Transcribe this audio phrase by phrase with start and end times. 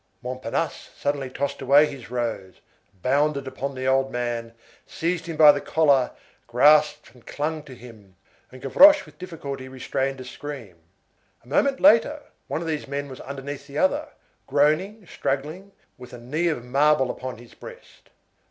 [0.23, 2.55] Montparnasse suddenly tossed away his rose,
[3.03, 4.55] bounded upon the old man,
[4.87, 6.09] seized him by the collar,
[6.47, 8.15] grasped and clung to him,
[8.51, 10.77] and Gavroche with difficulty restrained a scream.
[11.43, 14.07] A moment later one of these men was underneath the other,
[14.47, 18.09] groaning, struggling, with a knee of marble upon his breast.